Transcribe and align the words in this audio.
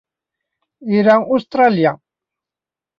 Ira 0.97 1.15
Ustṛalya. 1.33 1.91